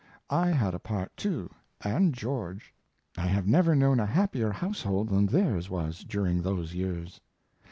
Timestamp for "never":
3.47-3.75